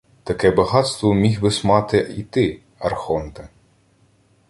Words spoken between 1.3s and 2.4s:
би-с мати й